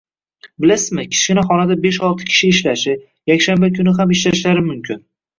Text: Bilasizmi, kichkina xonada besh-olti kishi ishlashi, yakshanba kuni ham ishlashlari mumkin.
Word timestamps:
Bilasizmi, 0.63 1.03
kichkina 1.09 1.41
xonada 1.49 1.75
besh-olti 1.83 2.29
kishi 2.29 2.49
ishlashi, 2.53 2.95
yakshanba 3.33 3.69
kuni 3.75 3.93
ham 3.99 4.15
ishlashlari 4.17 4.65
mumkin. 4.71 5.05